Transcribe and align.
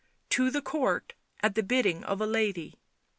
"To 0.39 0.49
the 0.49 0.63
Court— 0.63 1.13
at 1.43 1.53
the 1.53 1.61
bidding 1.61 2.03
of 2.05 2.19
a 2.21 2.25
lady. 2.25 2.79